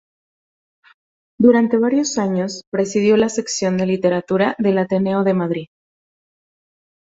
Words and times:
Durante 1.39 1.77
varios 1.77 2.17
años 2.17 2.63
presidió 2.71 3.17
la 3.17 3.29
sección 3.29 3.77
de 3.77 3.85
Literatura 3.85 4.55
del 4.57 4.79
Ateneo 4.79 5.23
de 5.23 5.35
Madrid. 5.35 5.67